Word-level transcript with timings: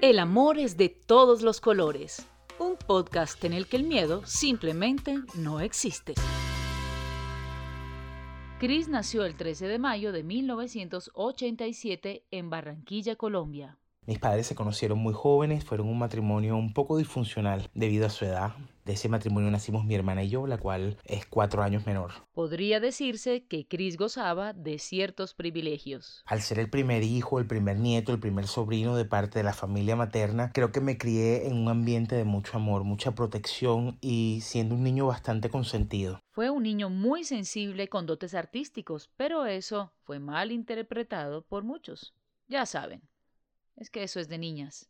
El 0.00 0.18
amor 0.18 0.58
es 0.58 0.76
de 0.76 0.88
todos 0.90 1.40
los 1.40 1.62
colores. 1.62 2.26
Un 2.58 2.76
podcast 2.76 3.42
en 3.44 3.54
el 3.54 3.66
que 3.66 3.76
el 3.76 3.84
miedo 3.84 4.26
simplemente 4.26 5.20
no 5.34 5.60
existe. 5.60 6.12
Chris 8.60 8.88
nació 8.88 9.24
el 9.24 9.34
13 9.34 9.66
de 9.66 9.78
mayo 9.78 10.12
de 10.12 10.22
1987 10.22 12.26
en 12.30 12.50
Barranquilla, 12.50 13.16
Colombia. 13.16 13.78
Mis 14.06 14.18
padres 14.18 14.46
se 14.46 14.54
conocieron 14.54 14.98
muy 14.98 15.14
jóvenes, 15.14 15.64
fueron 15.64 15.88
un 15.88 15.98
matrimonio 15.98 16.56
un 16.56 16.74
poco 16.74 16.98
disfuncional 16.98 17.70
debido 17.72 18.04
a 18.04 18.10
su 18.10 18.26
edad. 18.26 18.54
De 18.84 18.92
ese 18.92 19.08
matrimonio 19.08 19.50
nacimos 19.50 19.86
mi 19.86 19.94
hermana 19.94 20.24
y 20.24 20.28
yo, 20.28 20.46
la 20.46 20.58
cual 20.58 20.98
es 21.04 21.24
cuatro 21.24 21.62
años 21.62 21.86
menor. 21.86 22.12
Podría 22.34 22.80
decirse 22.80 23.46
que 23.46 23.66
Chris 23.66 23.96
gozaba 23.96 24.52
de 24.52 24.78
ciertos 24.78 25.32
privilegios. 25.32 26.22
Al 26.26 26.42
ser 26.42 26.58
el 26.58 26.68
primer 26.68 27.02
hijo, 27.02 27.38
el 27.38 27.46
primer 27.46 27.78
nieto, 27.78 28.12
el 28.12 28.20
primer 28.20 28.46
sobrino 28.46 28.94
de 28.94 29.06
parte 29.06 29.38
de 29.38 29.44
la 29.44 29.54
familia 29.54 29.96
materna, 29.96 30.50
creo 30.52 30.70
que 30.70 30.82
me 30.82 30.98
crié 30.98 31.46
en 31.46 31.56
un 31.56 31.68
ambiente 31.68 32.14
de 32.14 32.24
mucho 32.24 32.58
amor, 32.58 32.84
mucha 32.84 33.14
protección 33.14 33.96
y 34.02 34.40
siendo 34.42 34.74
un 34.74 34.84
niño 34.84 35.06
bastante 35.06 35.48
consentido. 35.48 36.20
Fue 36.28 36.50
un 36.50 36.64
niño 36.64 36.90
muy 36.90 37.24
sensible 37.24 37.88
con 37.88 38.04
dotes 38.04 38.34
artísticos, 38.34 39.08
pero 39.16 39.46
eso 39.46 39.94
fue 40.02 40.18
mal 40.18 40.52
interpretado 40.52 41.40
por 41.46 41.64
muchos. 41.64 42.12
Ya 42.48 42.66
saben, 42.66 43.00
es 43.76 43.90
que 43.90 44.02
eso 44.02 44.20
es 44.20 44.28
de 44.28 44.38
niñas. 44.38 44.88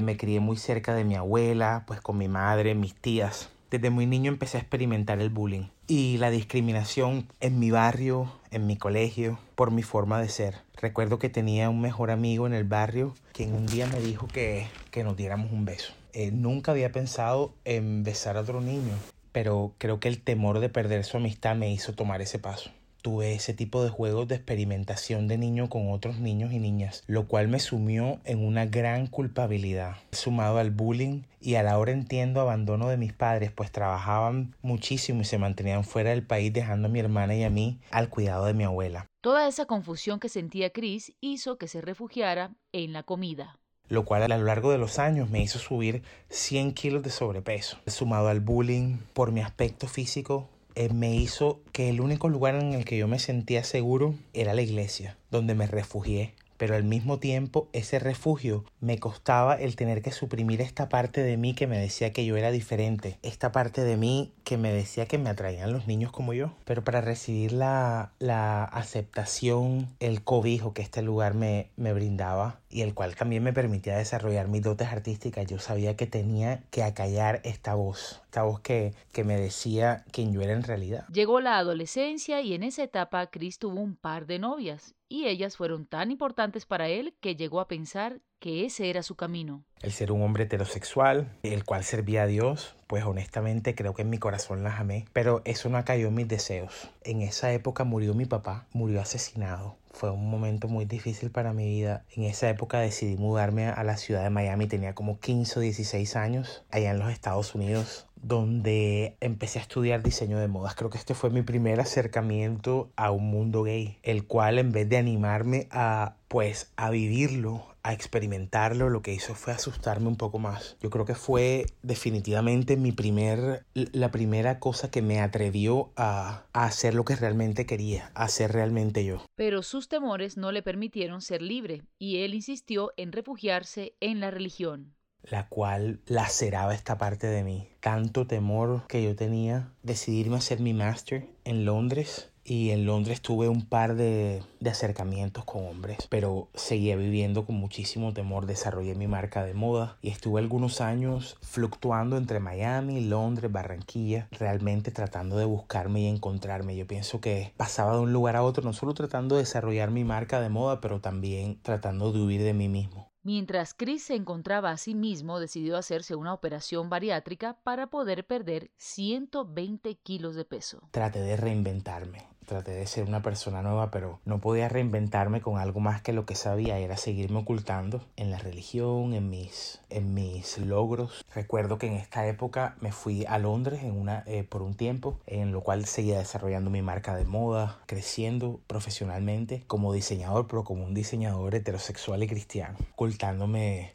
Me 0.00 0.16
crié 0.16 0.40
muy 0.40 0.56
cerca 0.56 0.94
de 0.94 1.04
mi 1.04 1.16
abuela, 1.16 1.84
pues 1.86 2.00
con 2.00 2.18
mi 2.18 2.28
madre, 2.28 2.74
mis 2.74 2.94
tías. 2.94 3.50
Desde 3.70 3.90
muy 3.90 4.06
niño 4.06 4.30
empecé 4.30 4.56
a 4.56 4.60
experimentar 4.60 5.20
el 5.20 5.28
bullying 5.28 5.68
y 5.86 6.16
la 6.18 6.30
discriminación 6.30 7.28
en 7.40 7.58
mi 7.58 7.70
barrio, 7.70 8.32
en 8.50 8.66
mi 8.66 8.76
colegio, 8.76 9.38
por 9.56 9.70
mi 9.70 9.82
forma 9.82 10.20
de 10.20 10.28
ser. 10.28 10.56
Recuerdo 10.76 11.18
que 11.18 11.28
tenía 11.28 11.68
un 11.68 11.80
mejor 11.80 12.10
amigo 12.10 12.46
en 12.46 12.54
el 12.54 12.64
barrio 12.64 13.14
quien 13.32 13.54
un 13.54 13.66
día 13.66 13.86
me 13.86 14.00
dijo 14.00 14.26
que, 14.28 14.68
que 14.90 15.04
nos 15.04 15.16
diéramos 15.16 15.52
un 15.52 15.64
beso. 15.64 15.92
Eh, 16.12 16.30
nunca 16.30 16.72
había 16.72 16.92
pensado 16.92 17.52
en 17.64 18.04
besar 18.04 18.36
a 18.36 18.40
otro 18.40 18.60
niño, 18.60 18.94
pero 19.32 19.74
creo 19.78 20.00
que 20.00 20.08
el 20.08 20.22
temor 20.22 20.60
de 20.60 20.68
perder 20.68 21.04
su 21.04 21.18
amistad 21.18 21.54
me 21.54 21.70
hizo 21.70 21.92
tomar 21.92 22.22
ese 22.22 22.38
paso 22.38 22.70
tuve 23.08 23.32
ese 23.32 23.54
tipo 23.54 23.82
de 23.82 23.88
juegos 23.88 24.28
de 24.28 24.34
experimentación 24.34 25.28
de 25.28 25.38
niño 25.38 25.70
con 25.70 25.90
otros 25.90 26.18
niños 26.18 26.52
y 26.52 26.58
niñas, 26.58 27.04
lo 27.06 27.26
cual 27.26 27.48
me 27.48 27.58
sumió 27.58 28.20
en 28.26 28.44
una 28.44 28.66
gran 28.66 29.06
culpabilidad, 29.06 29.96
sumado 30.12 30.58
al 30.58 30.70
bullying 30.70 31.22
y 31.40 31.54
a 31.54 31.62
la 31.62 31.78
hora 31.78 31.92
entiendo 31.92 32.42
abandono 32.42 32.86
de 32.90 32.98
mis 32.98 33.14
padres, 33.14 33.50
pues 33.50 33.72
trabajaban 33.72 34.54
muchísimo 34.60 35.22
y 35.22 35.24
se 35.24 35.38
mantenían 35.38 35.84
fuera 35.84 36.10
del 36.10 36.22
país 36.22 36.52
dejando 36.52 36.88
a 36.88 36.90
mi 36.90 37.00
hermana 37.00 37.34
y 37.34 37.44
a 37.44 37.50
mí 37.50 37.80
al 37.90 38.10
cuidado 38.10 38.44
de 38.44 38.52
mi 38.52 38.64
abuela. 38.64 39.06
Toda 39.22 39.48
esa 39.48 39.64
confusión 39.64 40.20
que 40.20 40.28
sentía 40.28 40.68
Chris 40.68 41.14
hizo 41.22 41.56
que 41.56 41.66
se 41.66 41.80
refugiara 41.80 42.50
en 42.72 42.92
la 42.92 43.04
comida. 43.04 43.58
Lo 43.88 44.04
cual 44.04 44.22
a 44.22 44.28
lo 44.28 44.44
largo 44.44 44.70
de 44.70 44.76
los 44.76 44.98
años 44.98 45.30
me 45.30 45.40
hizo 45.40 45.58
subir 45.58 46.02
100 46.28 46.74
kilos 46.74 47.02
de 47.02 47.08
sobrepeso, 47.08 47.78
sumado 47.86 48.28
al 48.28 48.40
bullying 48.40 48.98
por 49.14 49.32
mi 49.32 49.40
aspecto 49.40 49.88
físico, 49.88 50.50
eh, 50.78 50.90
me 50.94 51.12
hizo 51.12 51.60
que 51.72 51.88
el 51.88 52.00
único 52.00 52.28
lugar 52.28 52.54
en 52.54 52.72
el 52.72 52.84
que 52.84 52.96
yo 52.96 53.08
me 53.08 53.18
sentía 53.18 53.64
seguro 53.64 54.14
era 54.32 54.54
la 54.54 54.62
iglesia, 54.62 55.18
donde 55.28 55.56
me 55.56 55.66
refugié 55.66 56.34
pero 56.58 56.74
al 56.74 56.84
mismo 56.84 57.18
tiempo 57.18 57.68
ese 57.72 57.98
refugio 57.98 58.64
me 58.80 58.98
costaba 58.98 59.54
el 59.54 59.76
tener 59.76 60.02
que 60.02 60.12
suprimir 60.12 60.60
esta 60.60 60.88
parte 60.90 61.22
de 61.22 61.38
mí 61.38 61.54
que 61.54 61.66
me 61.66 61.78
decía 61.78 62.12
que 62.12 62.26
yo 62.26 62.36
era 62.36 62.50
diferente, 62.50 63.18
esta 63.22 63.52
parte 63.52 63.82
de 63.82 63.96
mí 63.96 64.32
que 64.44 64.58
me 64.58 64.72
decía 64.72 65.06
que 65.06 65.16
me 65.16 65.30
atraían 65.30 65.72
los 65.72 65.86
niños 65.86 66.12
como 66.12 66.34
yo, 66.34 66.52
pero 66.64 66.84
para 66.84 67.00
recibir 67.00 67.52
la, 67.52 68.12
la 68.18 68.64
aceptación, 68.64 69.88
el 70.00 70.22
cobijo 70.22 70.74
que 70.74 70.82
este 70.82 71.00
lugar 71.00 71.34
me, 71.34 71.70
me 71.76 71.92
brindaba 71.92 72.60
y 72.70 72.82
el 72.82 72.94
cual 72.94 73.14
también 73.14 73.42
me 73.42 73.52
permitía 73.52 73.96
desarrollar 73.96 74.48
mis 74.48 74.62
dotes 74.62 74.88
artísticas, 74.88 75.46
yo 75.46 75.58
sabía 75.58 75.96
que 75.96 76.06
tenía 76.06 76.62
que 76.70 76.82
acallar 76.82 77.40
esta 77.44 77.74
voz, 77.74 78.20
esta 78.24 78.42
voz 78.42 78.60
que, 78.60 78.94
que 79.12 79.24
me 79.24 79.38
decía 79.38 80.04
quién 80.10 80.32
yo 80.32 80.42
era 80.42 80.52
en 80.52 80.62
realidad. 80.62 81.06
Llegó 81.08 81.40
la 81.40 81.58
adolescencia 81.58 82.40
y 82.40 82.54
en 82.54 82.62
esa 82.64 82.82
etapa 82.82 83.28
Chris 83.28 83.58
tuvo 83.58 83.80
un 83.80 83.96
par 83.96 84.26
de 84.26 84.38
novias 84.38 84.94
y 85.08 85.26
ellas 85.26 85.56
fueron 85.56 85.86
tan 85.86 86.10
importantes 86.10 86.66
para 86.66 86.88
él 86.88 87.14
que 87.20 87.36
llegó 87.36 87.60
a 87.60 87.68
pensar 87.68 88.20
que 88.38 88.64
ese 88.64 88.90
era 88.90 89.02
su 89.02 89.16
camino. 89.16 89.64
El 89.80 89.92
ser 89.92 90.12
un 90.12 90.22
hombre 90.22 90.44
heterosexual, 90.44 91.32
el 91.42 91.64
cual 91.64 91.84
servía 91.84 92.22
a 92.22 92.26
Dios, 92.26 92.76
pues 92.86 93.04
honestamente 93.04 93.74
creo 93.74 93.94
que 93.94 94.02
en 94.02 94.10
mi 94.10 94.18
corazón 94.18 94.62
las 94.62 94.78
amé, 94.78 95.06
pero 95.12 95.42
eso 95.44 95.68
no 95.68 95.78
en 96.08 96.14
mis 96.14 96.28
deseos. 96.28 96.90
En 97.02 97.22
esa 97.22 97.52
época 97.52 97.84
murió 97.84 98.14
mi 98.14 98.26
papá, 98.26 98.66
murió 98.72 99.00
asesinado. 99.00 99.76
Fue 99.98 100.12
un 100.12 100.30
momento 100.30 100.68
muy 100.68 100.84
difícil 100.84 101.32
para 101.32 101.52
mi 101.52 101.66
vida. 101.66 102.04
En 102.14 102.22
esa 102.22 102.48
época 102.48 102.78
decidí 102.78 103.16
mudarme 103.16 103.66
a 103.66 103.82
la 103.82 103.96
ciudad 103.96 104.22
de 104.22 104.30
Miami, 104.30 104.68
tenía 104.68 104.94
como 104.94 105.18
15 105.18 105.58
o 105.58 105.60
16 105.60 106.14
años, 106.14 106.62
allá 106.70 106.92
en 106.92 107.00
los 107.00 107.10
Estados 107.10 107.52
Unidos 107.56 108.06
donde 108.22 109.16
empecé 109.20 109.58
a 109.58 109.62
estudiar 109.62 110.02
diseño 110.02 110.38
de 110.38 110.48
modas. 110.48 110.74
Creo 110.74 110.90
que 110.90 110.98
este 110.98 111.14
fue 111.14 111.30
mi 111.30 111.42
primer 111.42 111.80
acercamiento 111.80 112.90
a 112.96 113.10
un 113.10 113.30
mundo 113.30 113.62
gay, 113.62 113.98
el 114.02 114.24
cual 114.24 114.58
en 114.58 114.72
vez 114.72 114.88
de 114.88 114.98
animarme 114.98 115.68
a 115.70 116.14
pues 116.28 116.72
a 116.76 116.90
vivirlo, 116.90 117.66
a 117.82 117.92
experimentarlo, 117.92 118.90
lo 118.90 119.02
que 119.02 119.14
hizo 119.14 119.34
fue 119.34 119.52
asustarme 119.52 120.08
un 120.08 120.16
poco 120.16 120.38
más. 120.38 120.76
Yo 120.80 120.90
creo 120.90 121.04
que 121.04 121.14
fue 121.14 121.66
definitivamente 121.82 122.76
mi 122.76 122.92
primer, 122.92 123.64
la 123.74 124.10
primera 124.10 124.60
cosa 124.60 124.90
que 124.90 125.02
me 125.02 125.20
atrevió 125.20 125.90
a, 125.96 126.44
a 126.52 126.64
hacer 126.64 126.94
lo 126.94 127.04
que 127.04 127.16
realmente 127.16 127.66
quería, 127.66 128.10
a 128.14 128.28
ser 128.28 128.52
realmente 128.52 129.04
yo. 129.04 129.24
Pero 129.34 129.62
sus 129.62 129.88
temores 129.88 130.36
no 130.36 130.52
le 130.52 130.62
permitieron 130.62 131.22
ser 131.22 131.42
libre 131.42 131.82
y 131.98 132.18
él 132.18 132.34
insistió 132.34 132.92
en 132.96 133.12
refugiarse 133.12 133.94
en 134.00 134.20
la 134.20 134.30
religión 134.30 134.94
la 135.22 135.48
cual 135.48 136.00
laceraba 136.06 136.74
esta 136.74 136.96
parte 136.96 137.26
de 137.26 137.44
mí. 137.44 137.68
Tanto 137.80 138.26
temor 138.26 138.86
que 138.86 139.02
yo 139.02 139.16
tenía, 139.16 139.72
decidirme 139.82 140.36
a 140.36 140.38
hacer 140.38 140.60
mi 140.60 140.72
máster 140.72 141.28
en 141.44 141.64
Londres 141.64 142.30
y 142.48 142.70
en 142.70 142.86
Londres 142.86 143.20
tuve 143.20 143.48
un 143.48 143.66
par 143.66 143.94
de, 143.94 144.42
de, 144.60 144.70
acercamientos 144.70 145.44
con 145.44 145.66
hombres, 145.66 145.98
pero 146.08 146.48
seguía 146.54 146.96
viviendo 146.96 147.44
con 147.44 147.56
muchísimo 147.56 148.14
temor. 148.14 148.46
Desarrollé 148.46 148.94
mi 148.94 149.06
marca 149.06 149.44
de 149.44 149.52
moda 149.52 149.98
y 150.00 150.08
estuve 150.08 150.40
algunos 150.40 150.80
años 150.80 151.36
fluctuando 151.42 152.16
entre 152.16 152.40
Miami, 152.40 153.04
Londres, 153.04 153.52
Barranquilla, 153.52 154.28
realmente 154.30 154.90
tratando 154.90 155.36
de 155.36 155.44
buscarme 155.44 156.00
y 156.00 156.06
encontrarme. 156.06 156.74
Yo 156.74 156.86
pienso 156.86 157.20
que 157.20 157.52
pasaba 157.58 157.94
de 157.94 158.00
un 158.00 158.14
lugar 158.14 158.36
a 158.36 158.42
otro, 158.42 158.64
no 158.64 158.72
solo 158.72 158.94
tratando 158.94 159.34
de 159.34 159.42
desarrollar 159.42 159.90
mi 159.90 160.04
marca 160.04 160.40
de 160.40 160.48
moda, 160.48 160.80
pero 160.80 161.00
también 161.00 161.60
tratando 161.60 162.12
de 162.12 162.20
huir 162.20 162.42
de 162.42 162.54
mí 162.54 162.68
mismo. 162.68 163.12
Mientras 163.24 163.74
Chris 163.74 164.04
se 164.04 164.14
encontraba 164.14 164.70
a 164.70 164.78
sí 164.78 164.94
mismo, 164.94 165.38
decidió 165.38 165.76
hacerse 165.76 166.14
una 166.14 166.32
operación 166.32 166.88
bariátrica 166.88 167.58
para 167.62 167.88
poder 167.88 168.26
perder 168.26 168.70
120 168.78 169.96
kilos 169.96 170.34
de 170.34 170.46
peso. 170.46 170.88
Traté 170.92 171.20
de 171.20 171.36
reinventarme 171.36 172.37
traté 172.48 172.72
de 172.72 172.86
ser 172.86 173.04
una 173.04 173.22
persona 173.22 173.62
nueva, 173.62 173.92
pero 173.92 174.18
no 174.24 174.40
podía 174.40 174.68
reinventarme 174.68 175.40
con 175.40 175.58
algo 175.58 175.78
más 175.78 176.02
que 176.02 176.12
lo 176.12 176.26
que 176.26 176.34
sabía, 176.34 176.78
era 176.78 176.96
seguirme 176.96 177.38
ocultando 177.38 178.02
en 178.16 178.32
la 178.32 178.38
religión, 178.38 179.14
en 179.14 179.30
mis, 179.30 179.80
en 179.90 180.14
mis 180.14 180.58
logros. 180.58 181.24
Recuerdo 181.32 181.78
que 181.78 181.86
en 181.86 181.92
esta 181.92 182.26
época 182.26 182.74
me 182.80 182.90
fui 182.90 183.24
a 183.26 183.38
Londres 183.38 183.84
en 183.84 183.92
una, 183.92 184.24
eh, 184.26 184.42
por 184.42 184.62
un 184.62 184.74
tiempo, 184.74 185.18
en 185.26 185.52
lo 185.52 185.60
cual 185.60 185.84
seguía 185.84 186.18
desarrollando 186.18 186.70
mi 186.70 186.82
marca 186.82 187.14
de 187.14 187.24
moda, 187.24 187.78
creciendo 187.86 188.58
profesionalmente 188.66 189.62
como 189.66 189.92
diseñador, 189.92 190.48
pero 190.48 190.64
como 190.64 190.84
un 190.84 190.94
diseñador 190.94 191.54
heterosexual 191.54 192.22
y 192.22 192.28
cristiano, 192.28 192.78
ocultándome 192.94 193.92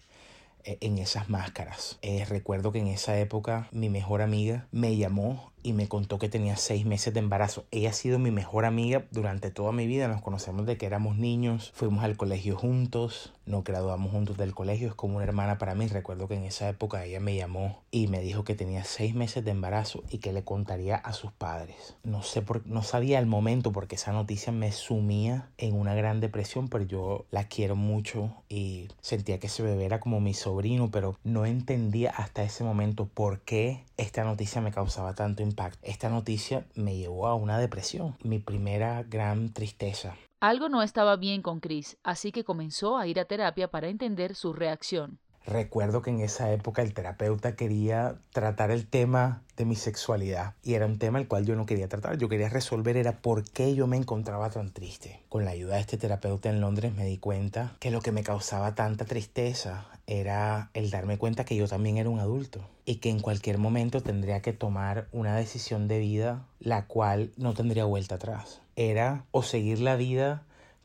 en 0.63 0.97
esas 0.97 1.29
máscaras. 1.29 1.97
Eh, 2.01 2.25
recuerdo 2.25 2.71
que 2.71 2.79
en 2.79 2.87
esa 2.87 3.17
época 3.19 3.67
mi 3.71 3.89
mejor 3.89 4.21
amiga 4.21 4.67
me 4.71 4.95
llamó 4.95 5.53
y 5.63 5.73
me 5.73 5.87
contó 5.87 6.19
que 6.19 6.29
tenía 6.29 6.57
seis 6.57 6.85
meses 6.85 7.13
de 7.13 7.21
embarazo. 7.21 7.65
Ella 7.71 7.89
ha 7.89 7.93
sido 7.93 8.19
mi 8.19 8.31
mejor 8.31 8.65
amiga 8.65 9.05
durante 9.11 9.49
toda 9.49 9.71
mi 9.71 9.87
vida. 9.87 10.07
Nos 10.07 10.21
conocemos 10.21 10.65
de 10.65 10.77
que 10.77 10.85
éramos 10.85 11.17
niños, 11.17 11.71
fuimos 11.73 12.03
al 12.03 12.17
colegio 12.17 12.57
juntos, 12.57 13.33
nos 13.45 13.63
graduamos 13.63 14.11
juntos 14.11 14.37
del 14.37 14.53
colegio. 14.53 14.89
Es 14.89 14.95
como 14.95 15.15
una 15.15 15.23
hermana 15.23 15.57
para 15.57 15.73
mí. 15.73 15.87
Recuerdo 15.87 16.27
que 16.27 16.35
en 16.35 16.43
esa 16.43 16.67
época 16.67 17.05
ella 17.05 17.21
me 17.21 17.35
llamó 17.35 17.81
y 17.91 18.07
me 18.07 18.19
dijo 18.19 18.43
que 18.43 18.55
tenía 18.55 18.83
seis 18.83 19.15
meses 19.15 19.45
de 19.45 19.51
embarazo 19.51 20.03
y 20.09 20.17
que 20.17 20.33
le 20.33 20.43
contaría 20.43 20.95
a 20.95 21.13
sus 21.13 21.31
padres. 21.31 21.95
No 22.03 22.23
sé 22.23 22.41
por, 22.41 22.67
no 22.67 22.83
sabía 22.83 23.19
el 23.19 23.25
momento 23.25 23.71
porque 23.71 23.95
esa 23.95 24.11
noticia 24.11 24.51
me 24.51 24.71
sumía 24.71 25.49
en 25.57 25.75
una 25.75 25.95
gran 25.95 26.19
depresión, 26.19 26.67
pero 26.67 26.83
yo 26.83 27.25
la 27.31 27.47
quiero 27.47 27.75
mucho 27.77 28.35
y 28.49 28.89
sentía 28.99 29.39
que 29.39 29.47
ese 29.47 29.63
bebé 29.63 29.85
era 29.85 30.01
como 30.01 30.19
mi 30.19 30.33
sobrino, 30.33 30.52
pero 30.91 31.17
no 31.23 31.45
entendía 31.45 32.11
hasta 32.11 32.43
ese 32.43 32.63
momento 32.63 33.05
por 33.05 33.41
qué 33.41 33.83
esta 33.97 34.23
noticia 34.23 34.61
me 34.61 34.71
causaba 34.71 35.13
tanto 35.13 35.41
impacto 35.41 35.79
esta 35.83 36.09
noticia 36.09 36.65
me 36.75 36.95
llevó 36.95 37.27
a 37.27 37.35
una 37.35 37.57
depresión, 37.57 38.15
mi 38.23 38.39
primera 38.39 39.03
gran 39.03 39.53
tristeza. 39.53 40.15
Algo 40.39 40.69
no 40.69 40.83
estaba 40.83 41.15
bien 41.15 41.41
con 41.41 41.59
Chris, 41.59 41.97
así 42.03 42.31
que 42.31 42.43
comenzó 42.43 42.97
a 42.97 43.07
ir 43.07 43.19
a 43.19 43.25
terapia 43.25 43.69
para 43.69 43.87
entender 43.87 44.35
su 44.35 44.53
reacción. 44.53 45.19
Recuerdo 45.45 46.01
que 46.01 46.09
en 46.09 46.21
esa 46.21 46.51
época 46.51 46.81
el 46.81 46.93
terapeuta 46.93 47.55
quería 47.55 48.15
tratar 48.31 48.71
el 48.71 48.87
tema 48.87 49.41
de 49.57 49.65
mi 49.65 49.75
sexualidad 49.75 50.53
y 50.63 50.75
era 50.75 50.85
un 50.85 50.97
tema 50.97 51.19
el 51.19 51.27
cual 51.27 51.45
yo 51.45 51.55
no 51.55 51.65
quería 51.65 51.89
tratar, 51.89 52.17
yo 52.17 52.29
quería 52.29 52.49
resolver 52.49 52.95
era 52.95 53.21
por 53.21 53.43
qué 53.43 53.75
yo 53.75 53.85
me 53.85 53.97
encontraba 53.97 54.49
tan 54.49 54.71
triste. 54.71 55.21
Con 55.29 55.43
la 55.45 55.51
ayuda 55.51 55.75
de 55.75 55.81
este 55.81 55.97
terapeuta 55.97 56.49
en 56.49 56.61
Londres 56.61 56.93
me 56.95 57.05
di 57.05 57.17
cuenta 57.17 57.75
que 57.79 57.91
lo 57.91 58.01
que 58.01 58.11
me 58.11 58.23
causaba 58.23 58.73
tanta 58.73 59.05
tristeza 59.05 59.85
era 60.07 60.69
el 60.73 60.89
darme 60.89 61.17
cuenta 61.17 61.45
que 61.45 61.55
yo 61.55 61.67
también 61.67 61.97
era 61.97 62.09
un 62.09 62.19
adulto 62.19 62.61
y 62.85 62.95
que 62.95 63.09
en 63.09 63.19
cualquier 63.19 63.57
momento 63.57 64.01
tendría 64.01 64.41
que 64.41 64.53
tomar 64.53 65.07
una 65.11 65.35
decisión 65.35 65.87
de 65.87 65.99
vida 65.99 66.45
la 66.59 66.85
cual 66.87 67.31
no 67.37 67.53
tendría 67.53 67.85
vuelta 67.85 68.15
atrás. 68.15 68.61
Era 68.75 69.25
o 69.31 69.43
seguir 69.43 69.79
la 69.79 69.95
vida 69.95 70.43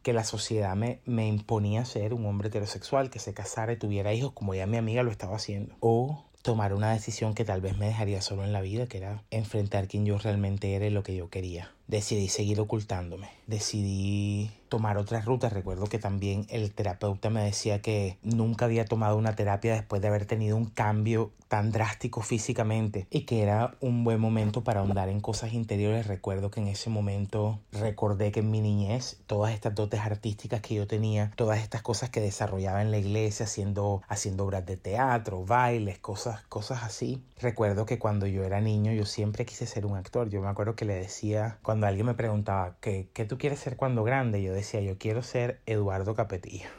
que 0.09 0.15
la 0.15 0.25
sociedad 0.25 0.75
me, 0.75 1.03
me 1.05 1.29
imponía 1.29 1.85
ser 1.85 2.15
un 2.15 2.25
hombre 2.25 2.49
heterosexual, 2.49 3.11
que 3.11 3.19
se 3.19 3.35
casara 3.35 3.75
y 3.75 3.77
tuviera 3.77 4.15
hijos 4.15 4.33
como 4.33 4.55
ya 4.55 4.67
mi 4.67 4.79
amiga 4.79 5.03
lo 5.03 5.11
estaba 5.11 5.37
haciendo. 5.37 5.77
O 5.81 6.25
tomar 6.41 6.73
una 6.73 6.93
decisión 6.93 7.35
que 7.35 7.45
tal 7.45 7.61
vez 7.61 7.77
me 7.77 7.89
dejaría 7.89 8.23
solo 8.23 8.43
en 8.43 8.55
la 8.55 8.63
vida, 8.63 8.87
que 8.87 8.97
era 8.97 9.23
enfrentar 9.31 9.87
quién 9.87 10.07
yo 10.07 10.17
realmente 10.17 10.73
era 10.73 10.87
y 10.87 10.91
lo 10.91 11.03
que 11.03 11.15
yo 11.15 11.29
quería. 11.29 11.75
Decidí 11.89 12.29
seguir 12.29 12.61
ocultándome. 12.61 13.31
Decidí 13.47 14.51
tomar 14.69 14.99
otras 14.99 15.25
rutas. 15.25 15.53
Recuerdo 15.53 15.87
que 15.87 15.99
también 15.99 16.47
el 16.51 16.71
terapeuta 16.73 17.31
me 17.31 17.43
decía 17.43 17.81
que 17.81 18.19
nunca 18.23 18.67
había 18.67 18.85
tomado 18.85 19.17
una 19.17 19.35
terapia 19.35 19.73
después 19.73 20.03
de 20.03 20.09
haber 20.09 20.27
tenido 20.27 20.57
un 20.57 20.67
cambio 20.67 21.33
tan 21.49 21.73
drástico 21.73 22.21
físicamente 22.21 23.07
y 23.11 23.23
que 23.23 23.43
era 23.43 23.75
un 23.81 24.05
buen 24.05 24.21
momento 24.21 24.63
para 24.63 24.81
ahondar 24.81 25.09
en 25.09 25.21
cosas 25.21 25.55
interiores. 25.55 26.07
Recuerdo 26.07 26.51
que 26.51 26.61
en 26.61 26.69
ese 26.69 26.91
momento 26.91 27.59
recordé 27.73 28.33
que 28.33 28.41
en 28.41 28.51
mi 28.51 28.61
niñez 28.61 29.17
todas 29.27 29.55
estas 29.55 29.75
dotes 29.75 30.01
artísticas 30.01 30.61
que 30.61 30.75
yo 30.75 30.87
tenía, 30.87 31.33
todas 31.37 31.61
estas 31.61 31.81
cosas 31.81 32.11
que 32.11 32.21
desarrollaba 32.21 32.83
en 32.83 32.91
la 32.91 32.99
iglesia 32.99 33.47
haciendo, 33.47 34.03
haciendo 34.09 34.45
obras 34.45 34.67
de 34.67 34.77
teatro, 34.77 35.45
bailes, 35.45 35.99
cosas, 35.99 36.43
cosas 36.49 36.83
así. 36.83 37.23
Recuerdo 37.41 37.87
que 37.87 37.99
cuando 37.99 38.27
yo 38.27 38.45
era 38.45 38.61
niño 38.61 38.93
yo 38.93 39.07
siempre 39.07 39.47
quise 39.47 39.67
ser 39.67 39.87
un 39.87 39.97
actor. 39.97 40.29
Yo 40.29 40.43
me 40.43 40.49
acuerdo 40.49 40.77
que 40.77 40.85
le 40.85 40.95
decía, 40.95 41.59
cuando 41.63 41.78
alguien 41.87 42.07
me 42.07 42.15
preguntaba, 42.15 42.77
¿qué, 42.81 43.09
qué 43.13 43.25
tú 43.25 43.39
quieres 43.39 43.59
ser 43.61 43.77
cuando 43.77 44.05
grande? 44.05 44.43
Yo 44.43 44.53
decía, 44.53 44.81
yo 44.81 44.99
quiero 44.99 45.23
ser 45.23 45.61
Eduardo 45.67 46.15
Capetillo. 46.15 46.69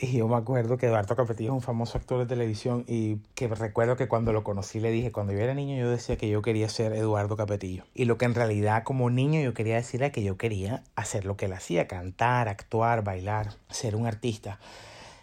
Y 0.00 0.18
yo 0.18 0.28
me 0.28 0.36
acuerdo 0.36 0.78
que 0.78 0.86
Eduardo 0.86 1.16
Capetillo 1.16 1.50
es 1.50 1.54
un 1.54 1.60
famoso 1.60 1.98
actor 1.98 2.20
de 2.20 2.26
televisión 2.26 2.84
y 2.86 3.16
que 3.34 3.48
recuerdo 3.48 3.96
que 3.96 4.06
cuando 4.06 4.32
lo 4.32 4.44
conocí 4.44 4.78
le 4.78 4.92
dije, 4.92 5.10
cuando 5.10 5.32
yo 5.32 5.40
era 5.40 5.54
niño 5.54 5.76
yo 5.76 5.90
decía 5.90 6.16
que 6.16 6.28
yo 6.28 6.40
quería 6.40 6.68
ser 6.68 6.92
Eduardo 6.92 7.36
Capetillo. 7.36 7.82
Y 7.94 8.04
lo 8.04 8.16
que 8.16 8.24
en 8.24 8.36
realidad 8.36 8.84
como 8.84 9.10
niño 9.10 9.40
yo 9.40 9.54
quería 9.54 9.74
decir 9.74 10.00
era 10.00 10.12
que 10.12 10.22
yo 10.22 10.36
quería 10.36 10.84
hacer 10.94 11.24
lo 11.24 11.36
que 11.36 11.46
él 11.46 11.52
hacía, 11.52 11.88
cantar, 11.88 12.48
actuar, 12.48 13.02
bailar, 13.02 13.54
ser 13.70 13.96
un 13.96 14.06
artista. 14.06 14.60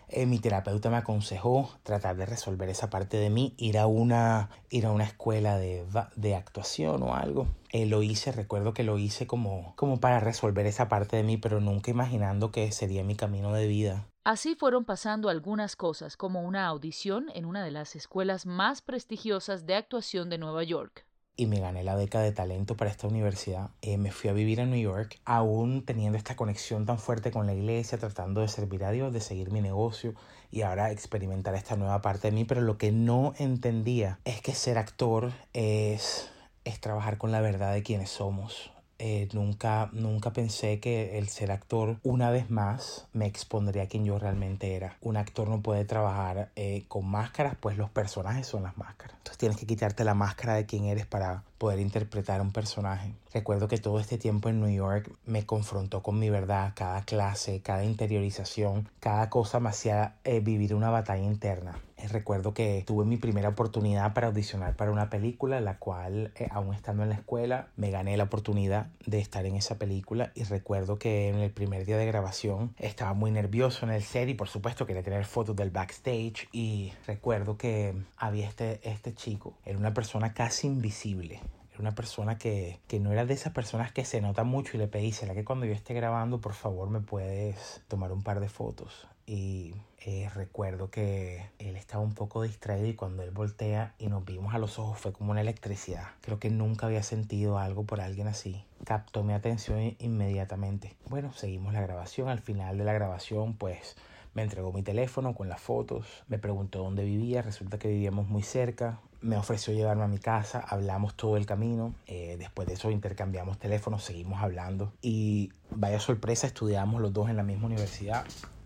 Eh, 0.09 0.25
mi 0.25 0.39
terapeuta 0.39 0.89
me 0.89 0.97
aconsejó 0.97 1.69
tratar 1.83 2.15
de 2.15 2.25
resolver 2.25 2.69
esa 2.69 2.89
parte 2.89 3.17
de 3.17 3.29
mí, 3.29 3.53
ir 3.57 3.77
a 3.77 3.87
una, 3.87 4.49
ir 4.69 4.85
a 4.85 4.91
una 4.91 5.03
escuela 5.03 5.57
de, 5.57 5.85
de 6.15 6.35
actuación 6.35 7.03
o 7.03 7.15
algo. 7.15 7.47
Eh, 7.71 7.85
lo 7.85 8.03
hice, 8.03 8.31
recuerdo 8.31 8.73
que 8.73 8.83
lo 8.83 8.97
hice 8.97 9.27
como, 9.27 9.73
como 9.75 9.99
para 9.99 10.19
resolver 10.19 10.65
esa 10.65 10.87
parte 10.87 11.17
de 11.17 11.23
mí, 11.23 11.37
pero 11.37 11.59
nunca 11.59 11.91
imaginando 11.91 12.51
que 12.51 12.71
sería 12.71 13.03
mi 13.03 13.15
camino 13.15 13.53
de 13.53 13.67
vida. 13.67 14.07
Así 14.23 14.55
fueron 14.55 14.85
pasando 14.85 15.29
algunas 15.29 15.75
cosas, 15.75 16.17
como 16.17 16.41
una 16.41 16.65
audición 16.65 17.27
en 17.35 17.45
una 17.45 17.63
de 17.63 17.71
las 17.71 17.95
escuelas 17.95 18.45
más 18.45 18.81
prestigiosas 18.81 19.65
de 19.65 19.75
actuación 19.75 20.29
de 20.29 20.37
Nueva 20.37 20.63
York 20.63 21.05
y 21.37 21.47
me 21.47 21.59
gané 21.59 21.83
la 21.83 21.95
beca 21.95 22.21
de 22.21 22.31
talento 22.31 22.77
para 22.77 22.89
esta 22.89 23.07
universidad. 23.07 23.69
Eh, 23.81 23.97
me 23.97 24.11
fui 24.11 24.29
a 24.29 24.33
vivir 24.33 24.61
a 24.61 24.65
New 24.65 24.79
York, 24.79 25.19
aún 25.25 25.83
teniendo 25.85 26.17
esta 26.17 26.35
conexión 26.35 26.85
tan 26.85 26.97
fuerte 26.97 27.31
con 27.31 27.45
la 27.45 27.53
iglesia, 27.53 27.97
tratando 27.97 28.41
de 28.41 28.47
servir 28.47 28.83
a 28.83 28.91
Dios, 28.91 29.11
de 29.11 29.21
seguir 29.21 29.51
mi 29.51 29.61
negocio 29.61 30.13
y 30.51 30.61
ahora 30.61 30.91
experimentar 30.91 31.55
esta 31.55 31.75
nueva 31.75 32.01
parte 32.01 32.29
de 32.29 32.35
mí. 32.35 32.45
Pero 32.45 32.61
lo 32.61 32.77
que 32.77 32.91
no 32.91 33.33
entendía 33.37 34.19
es 34.23 34.41
que 34.41 34.53
ser 34.53 34.77
actor 34.77 35.33
es, 35.53 36.29
es 36.63 36.79
trabajar 36.79 37.17
con 37.17 37.31
la 37.31 37.41
verdad 37.41 37.73
de 37.73 37.83
quienes 37.83 38.09
somos. 38.09 38.74
Eh, 38.97 39.27
nunca, 39.33 39.89
nunca 39.91 40.31
pensé 40.31 40.79
que 40.79 41.17
el 41.17 41.27
ser 41.27 41.51
actor 41.51 41.97
una 42.03 42.29
vez 42.29 42.49
más 42.49 43.07
me 43.11 43.25
expondría 43.25 43.83
a 43.83 43.87
quien 43.87 44.05
yo 44.05 44.17
realmente 44.17 44.75
era. 44.75 44.97
Un 45.01 45.17
actor 45.17 45.49
no 45.49 45.61
puede 45.61 45.83
trabajar 45.83 46.49
eh, 46.55 46.85
con 46.87 47.05
máscaras, 47.05 47.55
pues 47.59 47.77
los 47.77 47.89
personajes 47.89 48.47
son 48.47 48.63
las 48.63 48.77
máscaras. 48.77 49.17
Entonces 49.17 49.37
tienes 49.37 49.57
que 49.57 49.65
quitarte 49.65 50.03
la 50.03 50.13
máscara 50.13 50.53
de 50.55 50.65
quién 50.65 50.85
eres 50.85 51.05
para 51.05 51.43
poder 51.57 51.79
interpretar 51.79 52.41
un 52.41 52.51
personaje. 52.51 53.13
Recuerdo 53.33 53.67
que 53.67 53.77
todo 53.77 53.99
este 53.99 54.17
tiempo 54.17 54.49
en 54.49 54.61
New 54.61 54.73
York 54.73 55.11
me 55.25 55.45
confrontó 55.45 56.01
con 56.01 56.17
mi 56.17 56.29
verdad, 56.29 56.71
cada 56.75 57.01
clase, 57.03 57.61
cada 57.61 57.83
interiorización, 57.83 58.89
cada 58.99 59.29
cosa 59.29 59.59
me 59.59 59.69
hacía 59.69 60.15
eh, 60.23 60.39
vivir 60.39 60.73
una 60.73 60.89
batalla 60.89 61.23
interna. 61.23 61.79
Eh, 62.05 62.07
recuerdo 62.07 62.53
que 62.53 62.83
tuve 62.85 63.05
mi 63.05 63.17
primera 63.17 63.49
oportunidad 63.49 64.13
para 64.13 64.27
audicionar 64.27 64.75
para 64.75 64.91
una 64.91 65.09
película, 65.09 65.59
la 65.59 65.77
cual, 65.79 66.31
eh, 66.35 66.47
aún 66.51 66.73
estando 66.73 67.03
en 67.03 67.09
la 67.09 67.15
escuela, 67.15 67.69
me 67.77 67.89
gané 67.89 68.15
la 68.17 68.25
oportunidad 68.25 68.87
de 69.05 69.19
estar 69.19 69.45
en 69.45 69.55
esa 69.55 69.77
película. 69.77 70.31
Y 70.35 70.43
recuerdo 70.43 70.97
que 70.97 71.29
en 71.29 71.37
el 71.37 71.51
primer 71.51 71.85
día 71.85 71.97
de 71.97 72.05
grabación 72.05 72.75
estaba 72.77 73.13
muy 73.13 73.31
nervioso 73.31 73.85
en 73.85 73.91
el 73.91 74.03
set 74.03 74.29
y 74.29 74.33
por 74.35 74.47
supuesto 74.47 74.85
quería 74.85 75.03
tener 75.03 75.25
fotos 75.25 75.55
del 75.55 75.71
backstage. 75.71 76.47
Y 76.51 76.93
recuerdo 77.07 77.57
que 77.57 77.95
había 78.17 78.47
este, 78.47 78.87
este 78.87 79.13
chico, 79.13 79.57
era 79.65 79.77
una 79.77 79.93
persona 79.93 80.33
casi 80.33 80.67
invisible. 80.67 81.41
Era 81.71 81.79
una 81.79 81.95
persona 81.95 82.37
que, 82.37 82.79
que, 82.87 82.99
no 82.99 83.11
era 83.11 83.25
de 83.25 83.33
esas 83.33 83.51
personas 83.51 83.91
que 83.91 84.05
se 84.05 84.21
nota 84.21 84.43
mucho 84.43 84.77
y 84.77 84.79
le 84.79 84.87
pedí, 84.87 85.11
¿será 85.11 85.33
que 85.33 85.43
cuando 85.43 85.65
yo 85.65 85.73
esté 85.73 85.93
grabando, 85.93 86.39
por 86.39 86.53
favor, 86.53 86.89
me 86.89 87.01
puedes 87.01 87.81
tomar 87.87 88.11
un 88.11 88.21
par 88.21 88.39
de 88.39 88.47
fotos? 88.47 89.07
Y 89.27 89.73
eh, 90.07 90.29
recuerdo 90.35 90.91
que 90.91 91.49
él 91.57 91.75
estaba 91.75 92.03
un 92.03 92.13
poco 92.13 92.43
distraído 92.43 92.85
y 92.85 92.93
cuando 92.93 93.23
él 93.23 93.31
voltea 93.31 93.95
y 93.97 94.05
nos 94.05 94.23
vimos 94.23 94.53
a 94.53 94.59
los 94.59 94.77
ojos 94.77 94.99
fue 94.99 95.11
como 95.11 95.31
una 95.31 95.41
electricidad. 95.41 96.03
Creo 96.21 96.37
que 96.39 96.51
nunca 96.51 96.85
había 96.85 97.01
sentido 97.01 97.57
algo 97.57 97.85
por 97.85 98.01
alguien 98.01 98.27
así. 98.27 98.63
Captó 98.83 99.23
mi 99.23 99.33
atención 99.33 99.95
inmediatamente. 99.97 100.95
Bueno, 101.09 101.33
seguimos 101.33 101.73
la 101.73 101.81
grabación. 101.81 102.29
Al 102.29 102.37
final 102.37 102.77
de 102.77 102.83
la 102.83 102.93
grabación, 102.93 103.55
pues 103.55 103.95
me 104.35 104.43
entregó 104.43 104.71
mi 104.71 104.83
teléfono 104.83 105.33
con 105.33 105.49
las 105.49 105.59
fotos, 105.59 106.05
me 106.27 106.37
preguntó 106.37 106.83
dónde 106.83 107.03
vivía, 107.03 107.41
resulta 107.41 107.79
que 107.79 107.87
vivíamos 107.87 108.27
muy 108.27 108.43
cerca, 108.43 108.99
me 109.21 109.37
ofreció 109.37 109.73
llevarme 109.73 110.03
a 110.03 110.07
mi 110.07 110.19
casa, 110.19 110.59
hablamos 110.59 111.15
todo 111.15 111.35
el 111.35 111.47
camino, 111.47 111.95
eh, 112.05 112.35
después 112.37 112.67
de 112.67 112.75
eso 112.75 112.91
intercambiamos 112.91 113.57
teléfonos, 113.57 114.03
seguimos 114.03 114.43
hablando 114.43 114.93
y 115.01 115.51
vaya 115.71 115.99
sorpresa, 115.99 116.45
estudiamos 116.45 117.01
los 117.01 117.11
dos 117.11 117.29
en 117.29 117.37
la 117.37 117.43
misma 117.43 117.65
universidad. 117.65 118.23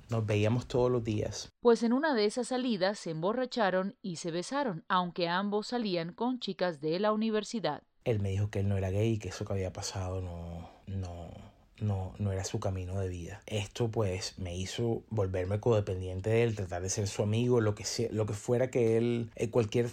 Nos 0.09 0.25
veíamos 0.25 0.67
todos 0.67 0.91
los 0.91 1.03
días. 1.03 1.51
Pues 1.61 1.83
en 1.83 1.93
una 1.93 2.15
de 2.15 2.25
esas 2.25 2.47
salidas 2.47 2.97
se 2.99 3.11
emborracharon 3.11 3.95
y 4.01 4.15
se 4.15 4.31
besaron, 4.31 4.83
aunque 4.87 5.27
ambos 5.27 5.67
salían 5.67 6.13
con 6.13 6.39
chicas 6.39 6.81
de 6.81 6.99
la 6.99 7.11
universidad. 7.11 7.83
Él 8.05 8.19
me 8.19 8.31
dijo 8.31 8.49
que 8.49 8.61
él 8.61 8.67
no 8.67 8.77
era 8.77 8.89
gay 8.89 9.13
y 9.13 9.19
que 9.19 9.29
eso 9.29 9.45
que 9.45 9.53
había 9.53 9.71
pasado 9.71 10.21
no, 10.21 10.69
no, 10.87 11.29
no, 11.79 12.13
no 12.17 12.31
era 12.31 12.43
su 12.43 12.59
camino 12.59 12.99
de 12.99 13.09
vida. 13.09 13.41
Esto 13.45 13.89
pues 13.89 14.37
me 14.39 14.55
hizo 14.57 15.03
volverme 15.09 15.59
codependiente 15.59 16.29
de 16.31 16.43
él, 16.43 16.55
tratar 16.55 16.81
de 16.81 16.89
ser 16.89 17.07
su 17.07 17.21
amigo, 17.21 17.61
lo 17.61 17.75
que, 17.75 17.85
sea, 17.85 18.09
lo 18.11 18.25
que 18.25 18.33
fuera 18.33 18.71
que 18.71 18.97
él, 18.97 19.31
eh, 19.35 19.49
cualquier 19.49 19.89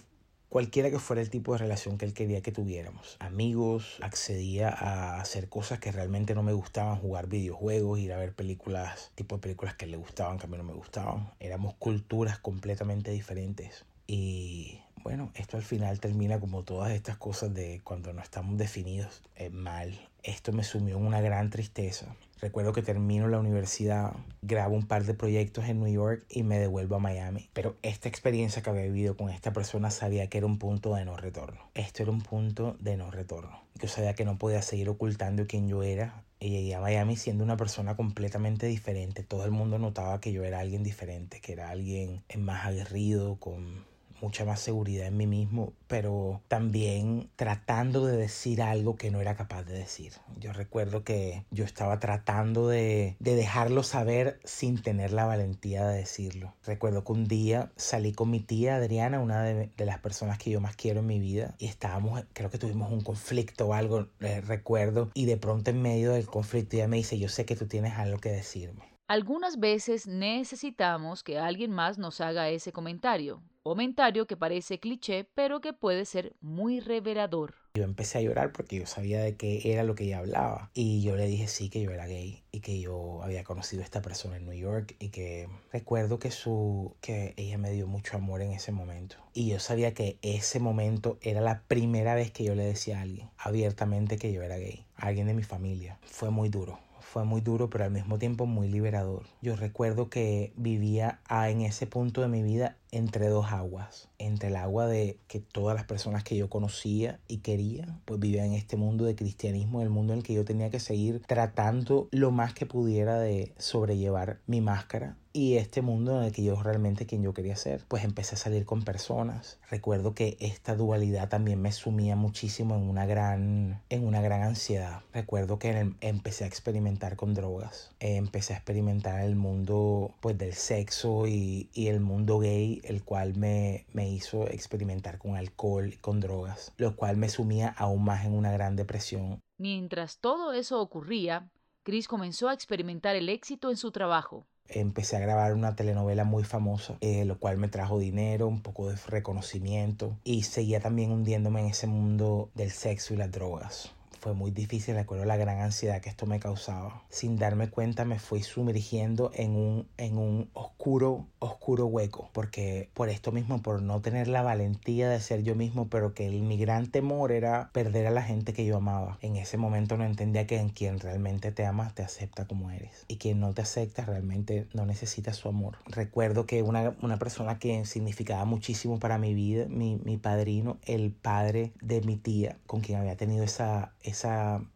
cualquiera 0.48 0.90
que 0.90 0.98
fuera 0.98 1.22
el 1.22 1.30
tipo 1.30 1.52
de 1.52 1.58
relación 1.58 1.98
que 1.98 2.04
él 2.04 2.14
quería 2.14 2.40
que 2.40 2.52
tuviéramos. 2.52 3.16
Amigos, 3.20 3.98
accedía 4.00 4.68
a 4.68 5.20
hacer 5.20 5.48
cosas 5.48 5.78
que 5.78 5.92
realmente 5.92 6.34
no 6.34 6.42
me 6.42 6.52
gustaban, 6.52 6.96
jugar 6.96 7.26
videojuegos, 7.26 7.98
ir 7.98 8.12
a 8.12 8.18
ver 8.18 8.34
películas, 8.34 9.12
tipo 9.14 9.36
de 9.36 9.42
películas 9.42 9.74
que 9.74 9.86
le 9.86 9.96
gustaban, 9.96 10.38
que 10.38 10.46
a 10.46 10.48
mí 10.48 10.56
no 10.56 10.64
me 10.64 10.74
gustaban. 10.74 11.30
Éramos 11.40 11.74
culturas 11.74 12.38
completamente 12.38 13.10
diferentes. 13.10 13.84
Y 14.06 14.80
bueno, 15.02 15.30
esto 15.34 15.56
al 15.56 15.62
final 15.62 16.00
termina 16.00 16.40
como 16.40 16.62
todas 16.62 16.92
estas 16.92 17.16
cosas 17.16 17.54
de 17.54 17.80
cuando 17.84 18.12
no 18.12 18.22
estamos 18.22 18.56
definidos 18.58 19.22
eh, 19.36 19.50
mal. 19.50 20.08
Esto 20.22 20.52
me 20.52 20.64
sumió 20.64 20.96
en 20.96 21.06
una 21.06 21.20
gran 21.20 21.50
tristeza. 21.50 22.14
Recuerdo 22.40 22.72
que 22.72 22.82
termino 22.82 23.28
la 23.28 23.38
universidad, 23.38 24.12
grabo 24.42 24.74
un 24.74 24.86
par 24.86 25.04
de 25.04 25.14
proyectos 25.14 25.64
en 25.66 25.80
New 25.80 25.92
York 25.92 26.24
y 26.28 26.42
me 26.42 26.58
devuelvo 26.58 26.96
a 26.96 26.98
Miami. 26.98 27.48
Pero 27.54 27.76
esta 27.82 28.10
experiencia 28.10 28.62
que 28.62 28.68
había 28.68 28.82
vivido 28.82 29.16
con 29.16 29.30
esta 29.30 29.54
persona 29.54 29.90
sabía 29.90 30.28
que 30.28 30.38
era 30.38 30.46
un 30.46 30.58
punto 30.58 30.94
de 30.94 31.06
no 31.06 31.16
retorno. 31.16 31.60
Esto 31.74 32.02
era 32.02 32.12
un 32.12 32.20
punto 32.20 32.76
de 32.78 32.98
no 32.98 33.10
retorno. 33.10 33.62
Yo 33.80 33.88
sabía 33.88 34.14
que 34.14 34.26
no 34.26 34.36
podía 34.36 34.60
seguir 34.60 34.90
ocultando 34.90 35.46
quién 35.46 35.66
yo 35.66 35.82
era. 35.82 36.24
Y 36.38 36.50
llegué 36.50 36.74
a 36.74 36.80
Miami 36.82 37.16
siendo 37.16 37.42
una 37.42 37.56
persona 37.56 37.96
completamente 37.96 38.66
diferente. 38.66 39.22
Todo 39.22 39.46
el 39.46 39.50
mundo 39.50 39.78
notaba 39.78 40.20
que 40.20 40.32
yo 40.32 40.44
era 40.44 40.60
alguien 40.60 40.82
diferente, 40.82 41.40
que 41.40 41.52
era 41.54 41.70
alguien 41.70 42.22
más 42.36 42.66
aguerrido, 42.66 43.36
con 43.36 43.86
mucha 44.20 44.44
más 44.44 44.60
seguridad 44.60 45.06
en 45.06 45.16
mí 45.16 45.26
mismo, 45.26 45.72
pero 45.86 46.42
también 46.48 47.30
tratando 47.36 48.06
de 48.06 48.16
decir 48.16 48.62
algo 48.62 48.96
que 48.96 49.10
no 49.10 49.20
era 49.20 49.36
capaz 49.36 49.64
de 49.64 49.74
decir. 49.74 50.12
Yo 50.38 50.52
recuerdo 50.52 51.04
que 51.04 51.44
yo 51.50 51.64
estaba 51.64 51.98
tratando 51.98 52.68
de, 52.68 53.16
de 53.18 53.34
dejarlo 53.34 53.82
saber 53.82 54.40
sin 54.44 54.82
tener 54.82 55.12
la 55.12 55.24
valentía 55.24 55.86
de 55.86 55.98
decirlo. 55.98 56.54
Recuerdo 56.64 57.04
que 57.04 57.12
un 57.12 57.26
día 57.26 57.70
salí 57.76 58.12
con 58.12 58.30
mi 58.30 58.40
tía 58.40 58.76
Adriana, 58.76 59.20
una 59.20 59.42
de, 59.42 59.70
de 59.76 59.86
las 59.86 59.98
personas 59.98 60.38
que 60.38 60.50
yo 60.50 60.60
más 60.60 60.76
quiero 60.76 61.00
en 61.00 61.06
mi 61.06 61.18
vida, 61.18 61.54
y 61.58 61.66
estábamos, 61.66 62.24
creo 62.32 62.50
que 62.50 62.58
tuvimos 62.58 62.92
un 62.92 63.02
conflicto 63.02 63.68
o 63.68 63.74
algo, 63.74 64.08
eh, 64.20 64.40
recuerdo, 64.40 65.10
y 65.14 65.26
de 65.26 65.36
pronto 65.36 65.70
en 65.70 65.82
medio 65.82 66.12
del 66.12 66.26
conflicto 66.26 66.76
ella 66.76 66.88
me 66.88 66.96
dice, 66.96 67.18
yo 67.18 67.28
sé 67.28 67.44
que 67.44 67.56
tú 67.56 67.66
tienes 67.66 67.94
algo 67.94 68.18
que 68.18 68.30
decirme. 68.30 68.95
Algunas 69.08 69.60
veces 69.60 70.08
necesitamos 70.08 71.22
que 71.22 71.38
alguien 71.38 71.70
más 71.70 71.96
nos 71.96 72.20
haga 72.20 72.48
ese 72.48 72.72
comentario, 72.72 73.40
comentario 73.62 74.26
que 74.26 74.36
parece 74.36 74.80
cliché, 74.80 75.28
pero 75.32 75.60
que 75.60 75.72
puede 75.72 76.04
ser 76.06 76.34
muy 76.40 76.80
revelador. 76.80 77.54
Yo 77.76 77.84
empecé 77.84 78.18
a 78.18 78.22
llorar 78.22 78.50
porque 78.50 78.80
yo 78.80 78.86
sabía 78.86 79.20
de 79.20 79.36
qué 79.36 79.60
era 79.72 79.84
lo 79.84 79.94
que 79.94 80.06
ella 80.06 80.18
hablaba. 80.18 80.72
Y 80.74 81.04
yo 81.04 81.14
le 81.14 81.26
dije 81.26 81.46
sí 81.46 81.70
que 81.70 81.82
yo 81.82 81.92
era 81.92 82.08
gay 82.08 82.42
y 82.50 82.62
que 82.62 82.80
yo 82.80 83.22
había 83.22 83.44
conocido 83.44 83.82
a 83.82 83.84
esta 83.84 84.02
persona 84.02 84.38
en 84.38 84.44
New 84.44 84.58
York 84.58 84.96
y 84.98 85.10
que 85.10 85.48
recuerdo 85.72 86.18
que 86.18 86.32
su 86.32 86.96
que 87.00 87.32
ella 87.36 87.58
me 87.58 87.70
dio 87.70 87.86
mucho 87.86 88.16
amor 88.16 88.42
en 88.42 88.50
ese 88.50 88.72
momento. 88.72 89.18
Y 89.34 89.50
yo 89.50 89.60
sabía 89.60 89.94
que 89.94 90.18
ese 90.22 90.58
momento 90.58 91.16
era 91.20 91.40
la 91.40 91.62
primera 91.68 92.16
vez 92.16 92.32
que 92.32 92.42
yo 92.42 92.56
le 92.56 92.64
decía 92.64 92.98
a 92.98 93.02
alguien 93.02 93.30
abiertamente 93.38 94.18
que 94.18 94.32
yo 94.32 94.42
era 94.42 94.56
gay, 94.56 94.84
alguien 94.96 95.28
de 95.28 95.34
mi 95.34 95.44
familia. 95.44 96.00
Fue 96.02 96.30
muy 96.30 96.48
duro 96.48 96.80
fue 97.06 97.24
muy 97.24 97.40
duro, 97.40 97.70
pero 97.70 97.84
al 97.84 97.92
mismo 97.92 98.18
tiempo 98.18 98.46
muy 98.46 98.68
liberador. 98.68 99.22
Yo 99.40 99.54
recuerdo 99.56 100.10
que 100.10 100.52
vivía 100.56 101.20
en 101.30 101.60
ese 101.62 101.86
punto 101.86 102.20
de 102.20 102.28
mi 102.28 102.42
vida 102.42 102.76
entre 102.90 103.28
dos 103.28 103.52
aguas, 103.52 104.08
entre 104.18 104.48
el 104.48 104.56
agua 104.56 104.86
de 104.86 105.18
que 105.28 105.40
todas 105.40 105.76
las 105.76 105.84
personas 105.84 106.24
que 106.24 106.36
yo 106.36 106.48
conocía 106.48 107.18
y 107.28 107.38
quería, 107.38 107.98
pues 108.04 108.20
vivían 108.20 108.46
en 108.46 108.52
este 108.54 108.76
mundo 108.76 109.04
de 109.04 109.16
cristianismo, 109.16 109.82
el 109.82 109.90
mundo 109.90 110.12
en 110.12 110.20
el 110.20 110.24
que 110.24 110.34
yo 110.34 110.44
tenía 110.44 110.70
que 110.70 110.80
seguir 110.80 111.22
tratando 111.26 112.08
lo 112.10 112.30
más 112.30 112.54
que 112.54 112.66
pudiera 112.66 113.18
de 113.18 113.52
sobrellevar 113.58 114.38
mi 114.46 114.60
máscara 114.60 115.16
y 115.36 115.58
este 115.58 115.82
mundo 115.82 116.18
en 116.18 116.24
el 116.24 116.32
que 116.32 116.42
yo 116.42 116.62
realmente 116.62 117.04
quien 117.04 117.22
yo 117.22 117.34
quería 117.34 117.56
ser. 117.56 117.84
Pues 117.88 118.04
empecé 118.04 118.36
a 118.36 118.38
salir 118.38 118.64
con 118.64 118.84
personas. 118.84 119.58
Recuerdo 119.70 120.14
que 120.14 120.38
esta 120.40 120.74
dualidad 120.74 121.28
también 121.28 121.60
me 121.60 121.72
sumía 121.72 122.16
muchísimo 122.16 122.74
en 122.74 122.88
una 122.88 123.04
gran, 123.04 123.82
en 123.90 124.06
una 124.06 124.22
gran 124.22 124.42
ansiedad. 124.42 125.00
Recuerdo 125.12 125.58
que 125.58 125.92
empecé 126.00 126.44
a 126.44 126.46
experimentar 126.46 127.16
con 127.16 127.34
drogas. 127.34 127.90
empecé 128.00 128.54
a 128.54 128.56
experimentar 128.56 129.20
el 129.20 129.36
mundo 129.36 130.14
pues 130.20 130.38
del 130.38 130.54
sexo 130.54 131.26
y, 131.26 131.68
y 131.74 131.88
el 131.88 132.00
mundo 132.00 132.38
gay 132.38 132.75
el 132.84 133.02
cual 133.04 133.36
me, 133.36 133.86
me 133.92 134.08
hizo 134.08 134.48
experimentar 134.48 135.18
con 135.18 135.36
alcohol 135.36 135.92
y 135.92 135.96
con 135.96 136.20
drogas, 136.20 136.72
lo 136.76 136.96
cual 136.96 137.16
me 137.16 137.28
sumía 137.28 137.68
aún 137.68 138.04
más 138.04 138.24
en 138.24 138.34
una 138.34 138.52
gran 138.52 138.76
depresión. 138.76 139.40
Mientras 139.58 140.18
todo 140.18 140.52
eso 140.52 140.80
ocurría, 140.80 141.48
Chris 141.82 142.08
comenzó 142.08 142.48
a 142.48 142.54
experimentar 142.54 143.16
el 143.16 143.28
éxito 143.28 143.70
en 143.70 143.76
su 143.76 143.92
trabajo. 143.92 144.46
Empecé 144.68 145.16
a 145.16 145.20
grabar 145.20 145.54
una 145.54 145.76
telenovela 145.76 146.24
muy 146.24 146.42
famosa, 146.42 146.98
eh, 147.00 147.24
lo 147.24 147.38
cual 147.38 147.56
me 147.56 147.68
trajo 147.68 147.98
dinero, 147.98 148.48
un 148.48 148.62
poco 148.62 148.88
de 148.90 148.96
reconocimiento 149.06 150.18
y 150.24 150.42
seguía 150.42 150.80
también 150.80 151.12
hundiéndome 151.12 151.60
en 151.60 151.66
ese 151.68 151.86
mundo 151.86 152.50
del 152.54 152.72
sexo 152.72 153.14
y 153.14 153.16
las 153.16 153.30
drogas 153.30 153.95
fue 154.26 154.34
muy 154.34 154.50
difícil, 154.50 154.96
recuerdo 154.96 155.24
la 155.24 155.36
gran 155.36 155.60
ansiedad 155.60 156.00
que 156.00 156.08
esto 156.08 156.26
me 156.26 156.40
causaba. 156.40 157.04
Sin 157.10 157.36
darme 157.36 157.70
cuenta 157.70 158.04
me 158.04 158.18
fui 158.18 158.42
sumergiendo 158.42 159.30
en 159.34 159.54
un, 159.54 159.88
en 159.98 160.18
un 160.18 160.50
oscuro, 160.52 161.28
oscuro 161.38 161.86
hueco, 161.86 162.28
porque 162.32 162.90
por 162.92 163.08
esto 163.08 163.30
mismo, 163.30 163.62
por 163.62 163.82
no 163.82 164.00
tener 164.00 164.26
la 164.26 164.42
valentía 164.42 165.08
de 165.08 165.20
ser 165.20 165.44
yo 165.44 165.54
mismo, 165.54 165.86
pero 165.88 166.12
que 166.12 166.26
el, 166.26 166.42
mi 166.42 166.56
gran 166.56 166.88
temor 166.88 167.30
era 167.30 167.70
perder 167.72 168.08
a 168.08 168.10
la 168.10 168.22
gente 168.22 168.52
que 168.52 168.66
yo 168.66 168.78
amaba. 168.78 169.16
En 169.22 169.36
ese 169.36 169.58
momento 169.58 169.96
no 169.96 170.04
entendía 170.04 170.44
que 170.44 170.58
en 170.58 170.70
quien 170.70 170.98
realmente 170.98 171.52
te 171.52 171.64
amas 171.64 171.94
te 171.94 172.02
acepta 172.02 172.48
como 172.48 172.72
eres 172.72 173.04
y 173.06 173.18
quien 173.18 173.38
no 173.38 173.54
te 173.54 173.62
acepta 173.62 174.06
realmente 174.06 174.66
no 174.74 174.86
necesita 174.86 175.34
su 175.34 175.48
amor. 175.48 175.78
Recuerdo 175.86 176.46
que 176.46 176.64
una, 176.64 176.96
una 177.00 177.20
persona 177.20 177.60
que 177.60 177.84
significaba 177.84 178.44
muchísimo 178.44 178.98
para 178.98 179.18
mi 179.18 179.34
vida, 179.34 179.66
mi, 179.68 180.00
mi 180.02 180.16
padrino, 180.16 180.78
el 180.84 181.12
padre 181.12 181.70
de 181.80 182.00
mi 182.00 182.16
tía, 182.16 182.56
con 182.66 182.80
quien 182.80 182.98
había 182.98 183.16
tenido 183.16 183.44
esa 183.44 183.92
esa 184.06 184.15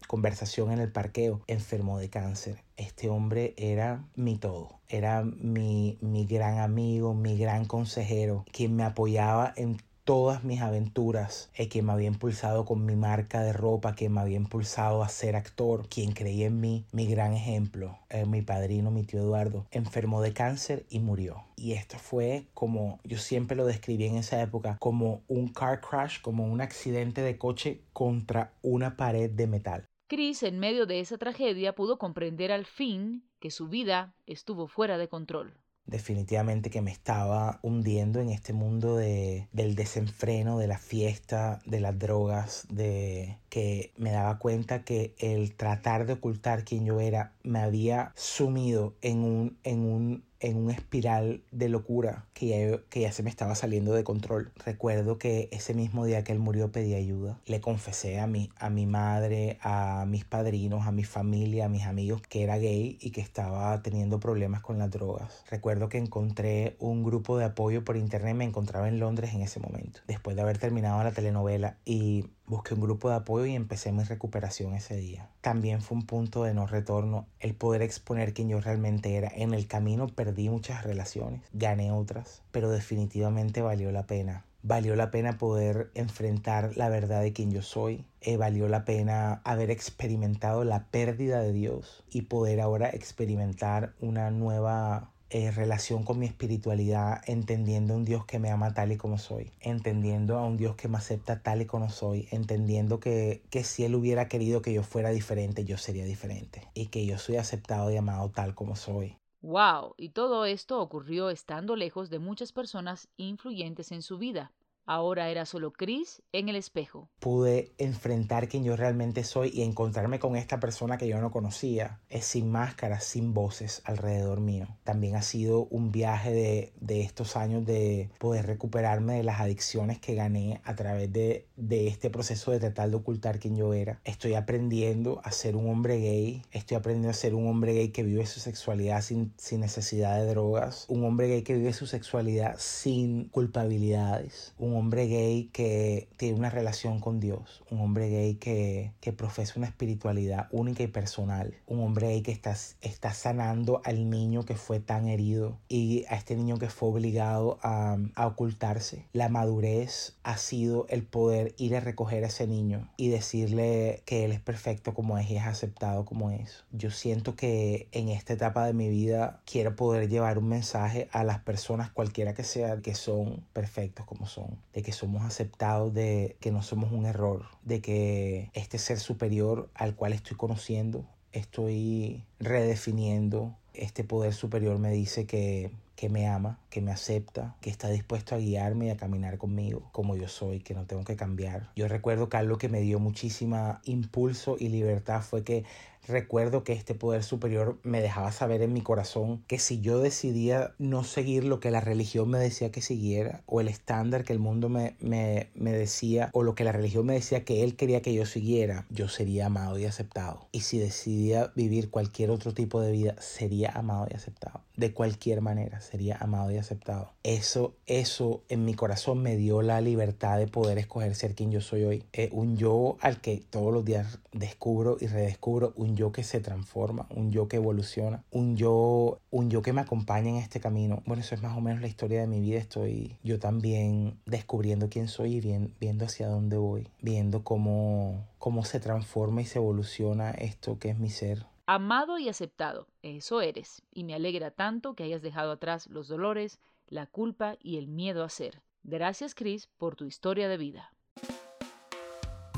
conversación 0.07 0.73
en 0.73 0.81
el 0.81 0.91
parqueo, 0.93 1.41
enfermo 1.47 1.99
de 1.99 2.11
cáncer. 2.11 2.63
Este 2.77 3.09
hombre 3.09 3.55
era 3.57 4.05
mi 4.15 4.37
todo, 4.37 4.81
era 4.89 5.23
mi, 5.23 5.99
mi 6.01 6.27
gran 6.27 6.59
amigo, 6.59 7.15
mi 7.15 7.39
gran 7.39 7.65
consejero, 7.65 8.45
quien 8.53 8.77
me 8.77 8.85
apoyaba 8.85 9.53
en 9.57 9.79
todas 10.05 10.45
mis 10.45 10.61
aventuras, 10.61 11.51
el 11.55 11.69
que 11.69 11.83
me 11.83 11.93
había 11.93 12.09
impulsado 12.09 12.65
con 12.65 12.85
mi 12.85 12.97
marca 12.97 13.43
de 13.43 13.53
ropa, 13.53 13.95
que 13.95 14.09
me 14.09 14.21
había 14.21 14.37
impulsado 14.37 15.03
a 15.03 15.09
ser 15.09 15.37
actor, 15.37 15.89
quien 15.89 16.13
creía 16.13 16.47
en 16.47 16.61
mí, 16.61 16.85
mi 16.93 17.07
gran 17.07 17.33
ejemplo, 17.33 17.99
eh, 18.09 18.27
mi 18.27 18.43
padrino, 18.43 18.91
mi 18.91 19.05
tío 19.05 19.21
Eduardo, 19.21 19.67
enfermó 19.71 20.23
de 20.23 20.33
cáncer 20.33 20.87
y 20.89 21.01
murió. 21.01 21.45
Y 21.57 21.73
esto 21.73 21.99
fue 21.99 22.47
como, 22.55 23.01
yo 23.05 23.19
siempre 23.19 23.57
lo 23.57 23.67
describí 23.67 24.07
en 24.07 24.17
esa 24.17 24.41
época, 24.43 24.77
como 24.79 25.23
un 25.29 25.49
car 25.49 25.81
crash, 25.81 26.21
como 26.21 26.47
un 26.47 26.61
accidente 26.61 27.23
de 27.23 27.39
coche 27.39 27.83
contra 27.93 28.55
una 28.63 28.97
pared 28.97 29.31
de 29.31 29.47
metal. 29.47 29.85
Chris, 30.09 30.43
en 30.43 30.59
medio 30.59 30.87
de 30.87 31.01
esa 31.01 31.19
tragedia, 31.19 31.75
pudo 31.75 31.99
comprender 31.99 32.51
al 32.51 32.67
fin 32.67 33.23
que 33.39 33.53
su 33.53 33.69
vida 33.69 34.15
estuvo 34.27 34.67
fuera 34.67 34.99
de 34.99 35.09
control 35.09 35.60
definitivamente 35.87 36.71
que 36.71 36.83
me 36.83 36.93
estaba 36.93 37.59
hundiendo 37.63 38.21
en 38.21 38.31
este 38.31 38.53
mundo 38.53 38.97
de, 38.97 39.49
del 39.53 39.75
desenfreno, 39.75 40.59
de 40.59 40.67
la 40.67 40.79
fiesta, 40.79 41.61
de 41.67 41.81
las 41.81 41.99
drogas, 41.99 42.67
de 42.71 43.39
que 43.49 43.93
me 43.97 44.13
daba 44.13 44.39
cuenta 44.39 44.85
que 44.85 45.15
el 45.19 45.55
tratar 45.57 46.07
de 46.07 46.15
ocultar 46.15 46.65
quién 46.65 46.85
yo 46.85 47.01
era 47.01 47.33
me 47.43 47.61
había 47.61 48.13
sumido 48.17 48.95
en 49.03 49.25
un, 49.25 49.59
en 49.65 49.81
un 49.81 50.30
en 50.41 50.57
un 50.57 50.71
espiral 50.71 51.43
de 51.53 51.69
locura 51.69 52.27
que 52.35 52.49
ya, 52.49 52.79
que 52.89 53.01
ya 53.01 53.13
se 53.13 53.23
me 53.23 53.31
estaba 53.31 53.55
saliendo 53.55 53.93
de 53.93 54.05
control. 54.05 54.53
Recuerdo 54.65 55.19
que 55.19 55.49
ese 55.53 55.75
mismo 55.75 56.05
día 56.07 56.25
que 56.25 56.33
él 56.33 56.39
murió 56.39 56.73
pedí 56.73 56.95
ayuda. 56.95 57.39
Le 57.47 57.61
confesé 57.61 58.19
a 58.19 58.27
mi, 58.27 58.51
a 58.57 58.71
mi 58.71 58.87
madre, 58.87 59.59
a 59.63 60.05
mis 60.07 60.25
padrinos, 60.25 60.87
a 60.87 60.93
mi 60.93 61.05
familia, 61.05 61.67
a 61.67 61.69
mis 61.69 61.85
amigos 61.85 62.23
que 62.23 62.43
era 62.43 62.59
gay 62.59 62.99
y 63.01 63.11
que 63.11 63.21
estaba 63.21 63.81
teniendo 63.83 64.21
problemas 64.21 64.63
con 64.63 64.79
las 64.79 64.91
drogas. 64.91 65.45
Recuerdo 65.51 65.89
que 65.89 65.99
encontré 65.99 66.77
un 66.79 67.05
grupo 67.05 67.39
de 67.39 67.45
apoyo 67.45 67.85
por 67.85 67.97
internet, 67.97 68.35
me 68.35 68.45
encontraba 68.45 68.89
en 68.89 68.99
Londres 68.99 69.35
en 69.35 69.43
ese 69.43 69.61
momento, 69.61 70.01
después 70.07 70.37
de 70.37 70.43
haber 70.43 70.59
terminado 70.59 71.03
la 71.05 71.13
telenovela 71.13 71.77
y 71.85 72.27
Busqué 72.51 72.75
un 72.75 72.81
grupo 72.81 73.09
de 73.09 73.15
apoyo 73.15 73.47
y 73.47 73.55
empecé 73.55 73.93
mi 73.93 74.03
recuperación 74.03 74.75
ese 74.75 74.97
día. 74.97 75.29
También 75.41 75.81
fue 75.81 75.97
un 75.97 76.05
punto 76.05 76.43
de 76.43 76.53
no 76.53 76.67
retorno 76.67 77.29
el 77.39 77.55
poder 77.55 77.81
exponer 77.81 78.35
quién 78.35 78.49
yo 78.49 78.61
realmente 78.61 79.15
era. 79.15 79.31
En 79.33 79.55
el 79.55 79.69
camino 79.69 80.09
perdí 80.09 80.49
muchas 80.49 80.83
relaciones, 80.83 81.43
gané 81.53 81.93
otras, 81.93 82.43
pero 82.51 82.69
definitivamente 82.69 83.63
valió 83.63 83.93
la 83.93 84.09
pena. 84.09 84.47
Valió 84.65 84.97
la 84.97 85.13
pena 85.13 85.39
poder 85.39 85.93
enfrentar 85.95 86.77
la 86.77 86.89
verdad 86.89 87.23
de 87.23 87.33
quién 87.33 87.53
yo 87.53 87.63
soy. 87.63 88.05
Eh, 88.21 88.37
valió 88.37 88.67
la 88.67 88.85
pena 88.85 89.43
haber 89.45 89.71
experimentado 89.71 90.65
la 90.65 90.87
pérdida 90.87 91.41
de 91.43 91.53
Dios 91.53 92.03
y 92.11 92.23
poder 92.23 92.61
ahora 92.61 92.91
experimentar 92.91 93.95
una 94.01 94.33
nueva 94.33 95.13
eh, 95.31 95.51
relación 95.51 96.03
con 96.03 96.19
mi 96.19 96.27
espiritualidad, 96.27 97.23
entendiendo 97.27 97.95
a 97.95 97.97
un 97.97 98.05
Dios 98.05 98.25
que 98.27 98.39
me 98.39 98.51
ama 98.51 98.75
tal 98.75 98.93
y 98.93 98.97
como 98.97 99.17
soy, 99.17 99.53
entendiendo 99.61 100.39
a 100.39 100.45
un 100.45 100.57
Dios 100.57 100.77
que 100.77 100.89
me 100.89 100.99
acepta 100.99 101.43
tal 101.43 101.63
y 101.63 101.67
como 101.67 101.89
soy, 101.89 102.29
entendiendo 102.31 103.01
que, 103.01 103.43
que 103.51 103.65
si 103.65 103.85
Él 103.85 103.95
hubiera 103.95 104.29
querido 104.29 104.61
que 104.61 104.73
yo 104.73 104.83
fuera 104.83 105.11
diferente, 105.11 105.65
yo 105.65 105.79
sería 105.79 106.05
diferente 106.05 106.69
y 106.75 106.87
que 106.87 107.07
yo 107.07 107.19
soy 107.19 107.37
aceptado 107.37 107.91
y 107.91 107.97
amado 107.97 108.31
tal 108.31 108.55
como 108.55 108.77
soy. 108.77 109.17
¡Wow! 109.43 109.95
Y 109.97 110.11
todo 110.11 110.45
esto 110.45 110.81
ocurrió 110.81 111.31
estando 111.31 111.75
lejos 111.75 112.11
de 112.11 112.19
muchas 112.19 112.53
personas 112.53 113.09
influyentes 113.17 113.91
en 113.91 114.03
su 114.03 114.19
vida. 114.19 114.53
Ahora 114.93 115.29
era 115.29 115.47
solo 115.47 115.73
Chris 115.73 116.21
en 116.33 116.49
el 116.49 116.57
espejo. 116.57 117.09
Pude 117.21 117.71
enfrentar 117.79 118.49
quien 118.49 118.65
yo 118.65 118.75
realmente 118.75 119.23
soy 119.23 119.53
y 119.55 119.63
encontrarme 119.63 120.19
con 120.19 120.35
esta 120.35 120.59
persona 120.59 120.99
que 120.99 121.07
yo 121.07 121.21
no 121.21 121.31
conocía. 121.31 122.01
Es 122.09 122.25
sin 122.25 122.51
máscaras, 122.51 123.05
sin 123.05 123.33
voces 123.33 123.83
alrededor 123.85 124.41
mío. 124.41 124.67
También 124.83 125.15
ha 125.15 125.23
sido 125.23 125.67
un 125.67 125.93
viaje 125.93 126.33
de, 126.33 126.73
de 126.81 127.03
estos 127.03 127.37
años 127.37 127.65
de 127.65 128.11
poder 128.19 128.49
recuperarme 128.49 129.19
de 129.19 129.23
las 129.23 129.41
adicciones 129.41 130.01
que 130.01 130.17
gané 130.17 130.61
a 130.65 130.75
través 130.75 131.13
de, 131.13 131.47
de 131.55 131.87
este 131.87 132.11
proceso 132.11 132.51
de 132.51 132.59
tratar 132.59 132.91
de 132.91 132.97
ocultar 132.97 133.39
quién 133.39 133.55
yo 133.55 133.73
era. 133.73 134.01
Estoy 134.03 134.35
aprendiendo 134.35 135.21
a 135.23 135.31
ser 135.31 135.55
un 135.55 135.71
hombre 135.71 135.99
gay. 135.99 136.43
Estoy 136.51 136.77
aprendiendo 136.77 137.11
a 137.11 137.15
ser 137.15 137.37
un 137.37 137.47
hombre 137.47 137.75
gay 137.75 137.91
que 137.91 138.03
vive 138.03 138.27
su 138.27 138.41
sexualidad 138.41 139.03
sin, 139.03 139.35
sin 139.37 139.61
necesidad 139.61 140.19
de 140.19 140.27
drogas. 140.27 140.87
Un 140.89 141.05
hombre 141.05 141.29
gay 141.29 141.43
que 141.43 141.55
vive 141.55 141.73
su 141.75 141.87
sexualidad 141.87 142.57
sin 142.59 143.29
culpabilidades. 143.29 144.53
Un 144.59 144.80
hombre 144.81 145.07
gay 145.07 145.51
que 145.53 146.09
tiene 146.17 146.39
una 146.39 146.51
relación 146.51 147.01
con 147.01 147.21
Dios, 147.21 147.63
un 147.71 147.81
hombre 147.81 148.09
gay 148.09 148.35
que, 148.35 148.93
que 149.01 149.13
profesa 149.13 149.55
una 149.57 149.67
espiritualidad 149.67 150.49
única 150.51 150.83
y 150.83 150.89
personal, 150.89 151.55
un 151.67 151.81
hombre 151.81 152.09
gay 152.09 152.23
que 152.23 152.33
está, 152.33 152.57
está 152.81 153.13
sanando 153.13 153.81
al 153.85 154.11
niño 154.11 154.45
que 154.45 154.57
fue 154.57 154.81
tan 154.81 155.09
herido 155.09 155.59
y 155.69 156.05
a 156.09 156.17
este 156.17 156.35
niño 156.35 156.59
que 156.59 156.69
fue 156.69 156.89
obligado 156.89 157.59
a, 157.63 157.99
a 158.15 158.27
ocultarse. 158.27 159.07
La 159.13 159.29
madurez 159.29 160.17
ha 160.23 160.37
sido 160.37 160.87
el 160.89 161.05
poder 161.05 161.55
ir 161.59 161.77
a 161.77 161.81
recoger 161.81 162.25
a 162.25 162.29
ese 162.29 162.47
niño 162.47 162.91
y 162.97 163.09
decirle 163.09 164.03
que 164.07 164.25
él 164.25 164.33
es 164.33 164.41
perfecto 164.41 164.95
como 164.95 165.19
es 165.19 165.31
y 165.31 165.37
es 165.37 165.47
aceptado 165.47 166.05
como 166.05 166.31
es. 166.31 166.65
Yo 166.73 166.91
siento 166.91 167.37
que 167.37 167.89
en 167.93 168.09
esta 168.09 168.33
etapa 168.33 168.67
de 168.67 168.73
mi 168.73 168.89
vida 168.89 169.41
quiero 169.45 169.77
poder 169.77 170.09
llevar 170.09 170.39
un 170.39 170.49
mensaje 170.49 171.09
a 171.13 171.25
las 171.25 171.41
personas 171.41 171.91
cualquiera 171.91 172.35
que 172.35 172.45
sea 172.45 172.79
que 172.79 172.95
son 172.95 173.45
perfectos 173.53 174.07
como 174.07 174.27
son 174.27 174.59
de 174.73 174.83
que 174.83 174.93
somos 174.93 175.25
aceptados, 175.25 175.93
de 175.93 176.37
que 176.41 176.51
no 176.51 176.63
somos 176.63 176.93
un 176.93 177.07
error, 177.07 177.47
de 177.65 177.81
que 177.81 178.51
este 178.55 178.79
ser 178.79 178.99
superior 178.99 179.71
al 179.75 179.95
cual 179.95 180.13
estoy 180.13 180.37
conociendo, 180.37 181.05
estoy 181.33 182.25
redefiniendo 182.39 183.57
este 183.75 184.05
poder 184.05 184.35
superior 184.35 184.79
me 184.79 184.91
dice 184.91 185.27
que 185.27 185.71
que 186.01 186.09
me 186.09 186.27
ama, 186.27 186.59
que 186.71 186.81
me 186.81 186.93
acepta, 186.93 187.57
que 187.61 187.69
está 187.69 187.91
dispuesto 187.91 188.35
a 188.35 188.39
guiarme 188.39 188.87
y 188.87 188.89
a 188.89 188.97
caminar 188.97 189.37
conmigo 189.37 189.91
como 189.93 190.17
yo 190.17 190.29
soy, 190.29 190.61
que 190.61 190.73
no 190.73 190.87
tengo 190.87 191.05
que 191.05 191.15
cambiar. 191.15 191.69
Yo 191.77 191.89
recuerdo 191.89 192.31
que 192.31 192.39
algo 192.39 192.57
que 192.57 192.71
me 192.71 192.81
dio 192.81 192.99
muchísima 192.99 193.83
impulso 193.85 194.57
y 194.59 194.71
libertad 194.71 195.21
fue 195.21 195.45
que 195.45 195.67
recuerdo 196.09 196.65
que 196.65 196.73
este 196.73 196.95
poder 196.95 197.23
superior 197.23 197.79
me 197.83 198.01
dejaba 198.01 198.33
saber 198.33 198.63
en 198.63 198.73
mi 198.73 198.81
corazón 198.81 199.43
que 199.47 199.59
si 199.59 199.81
yo 199.81 200.01
decidía 200.01 200.75
no 200.79 201.05
seguir 201.05 201.45
lo 201.45 201.61
que 201.61 201.71
la 201.71 201.81
religión 201.81 202.29
me 202.29 202.39
decía 202.39 202.71
que 202.71 202.83
siguiera 202.83 203.43
o 203.47 203.61
el 203.61 203.69
estándar 203.69 204.25
que 204.25 204.33
el 204.33 204.39
mundo 204.39 204.69
me, 204.69 204.97
me, 205.01 205.51
me 205.55 205.73
decía 205.73 206.31
o 206.33 206.43
lo 206.43 206.55
que 206.55 206.65
la 206.65 206.73
religión 206.73 207.07
me 207.07 207.15
decía 207.15 207.45
que 207.45 207.63
él 207.63 207.77
quería 207.77 208.03
que 208.03 208.15
yo 208.15 208.27
siguiera, 208.27 208.87
yo 208.91 209.09
sería 209.09 209.47
amado 209.47 209.79
y 209.79 209.85
aceptado. 209.85 210.49
Y 210.53 210.61
si 210.61 210.79
decidía 210.79 211.53
vivir 211.55 211.91
cualquier 211.91 212.31
otro 212.31 212.55
tipo 212.55 212.81
de 212.81 212.93
vida, 212.93 213.17
sería 213.21 213.71
amado 213.71 214.07
y 214.11 214.15
aceptado. 214.15 214.63
De 214.77 214.93
cualquier 214.93 215.41
manera, 215.41 215.81
sería 215.91 216.17
amado 216.21 216.51
y 216.51 216.59
aceptado. 216.59 217.13
Eso, 217.23 217.75
eso 217.87 218.43
en 218.49 218.65
mi 218.65 218.75
corazón 218.75 219.23
me 219.23 219.37
dio 219.37 219.63
la 219.63 219.81
libertad 219.81 220.39
de 220.39 220.47
poder 220.47 220.79
escoger 220.79 221.15
ser 221.15 221.35
quien 221.35 221.51
yo 221.51 221.61
soy 221.61 221.85
hoy. 221.85 222.05
Eh, 222.13 222.29
un 222.33 222.57
yo 222.57 222.97
al 223.01 223.21
que 223.21 223.43
todos 223.51 223.73
los 223.73 223.85
días 223.85 224.21
descubro 224.33 224.97
y 225.01 225.07
redescubro, 225.07 225.73
un 225.77 225.97
yo 225.97 226.13
que 226.13 226.23
se 226.23 226.41
transforma, 226.41 227.07
un 227.11 227.33
yo 227.33 227.49
que 227.49 227.57
evoluciona, 227.57 228.23
un 228.31 228.57
yo, 228.57 229.19
un 229.31 229.51
yo 229.51 229.63
que 229.63 229.73
me 229.73 229.81
acompaña 229.81 230.31
en 230.31 230.37
este 230.37 230.61
camino. 230.61 231.03
Bueno, 231.07 231.23
eso 231.23 231.35
es 231.35 231.43
más 231.43 231.57
o 231.57 231.61
menos 231.61 231.81
la 231.81 231.89
historia 231.89 232.21
de 232.21 232.27
mi 232.27 232.41
vida. 232.41 232.59
Estoy 232.59 233.17
yo 233.23 233.39
también 233.39 234.19
descubriendo 234.27 234.89
quién 234.89 235.09
soy 235.09 235.37
y 235.37 235.71
viendo 235.81 236.05
hacia 236.05 236.29
dónde 236.29 236.57
voy, 236.57 236.89
viendo 237.01 237.43
cómo, 237.43 238.29
cómo 238.39 238.65
se 238.65 238.81
transforma 238.81 239.43
y 239.43 239.47
se 239.47 239.59
evoluciona 239.59 240.31
esto 240.31 240.79
que 240.79 240.91
es 240.91 240.99
mi 240.99 241.11
ser 241.11 241.47
amado 241.75 242.19
y 242.19 242.29
aceptado. 242.29 242.89
Eso 243.03 243.41
eres, 243.41 243.85
y 243.93 244.03
me 244.03 244.15
alegra 244.15 244.51
tanto 244.51 244.95
que 244.95 245.05
hayas 245.05 245.23
dejado 245.23 245.53
atrás 245.53 245.87
los 245.87 246.09
dolores, 246.09 246.59
la 246.89 247.07
culpa 247.07 247.55
y 247.61 247.77
el 247.77 247.87
miedo 247.87 248.25
a 248.25 248.29
ser. 248.29 248.61
Gracias, 248.83 249.37
Chris, 249.37 249.69
por 249.77 249.95
tu 249.95 250.05
historia 250.05 250.49
de 250.49 250.57
vida. 250.57 250.93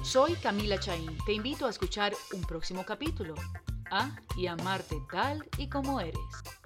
Soy 0.03 0.33
Camila 0.37 0.81
Chaín. 0.81 1.19
Te 1.27 1.35
invito 1.35 1.67
a 1.67 1.71
escuchar 1.71 2.15
un 2.33 2.41
próximo 2.41 2.87
capítulo. 2.87 3.35
A 3.91 4.17
y 4.35 4.47
amarte 4.47 4.97
tal 5.11 5.47
y 5.59 5.69
como 5.69 6.01
eres. 6.01 6.62